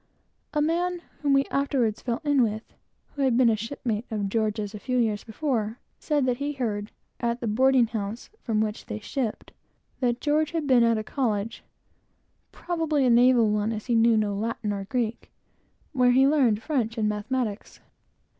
A 0.51 0.63
man 0.63 1.03
whom 1.21 1.31
we 1.33 1.45
afterwards 1.51 2.01
fell 2.01 2.21
in 2.23 2.41
with, 2.41 2.63
who 3.13 3.21
had 3.21 3.37
been 3.37 3.51
a 3.51 3.55
shipmate 3.55 4.07
of 4.09 4.29
George's 4.29 4.73
a 4.73 4.79
few 4.79 4.97
years 4.97 5.23
before, 5.23 5.77
said 5.99 6.25
that 6.25 6.37
he 6.37 6.53
heard 6.53 6.91
at 7.19 7.39
the 7.39 7.45
boarding 7.45 7.85
house 7.85 8.31
from 8.41 8.61
which 8.61 8.87
they 8.87 8.97
shipped, 8.99 9.53
that 9.99 10.19
George 10.19 10.53
had 10.53 10.65
been 10.65 10.81
at 10.83 11.05
college, 11.05 11.63
(probably 12.51 13.05
a 13.05 13.11
naval 13.11 13.51
one, 13.51 13.71
as 13.71 13.85
he 13.85 13.93
knew 13.93 14.17
no 14.17 14.33
Latin 14.33 14.73
or 14.73 14.85
Greek,) 14.85 15.29
where 15.93 16.13
he 16.13 16.27
learned 16.27 16.63
French 16.63 16.97
and 16.97 17.07
mathematics. 17.07 17.79